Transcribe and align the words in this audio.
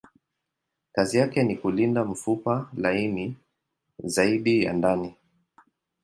Kazi 0.93 1.17
yake 1.17 1.43
ni 1.43 1.55
kulinda 1.55 2.03
mfupa 2.05 2.69
laini 2.77 3.37
zaidi 4.03 4.63
ya 4.63 4.73
ndani. 4.73 5.15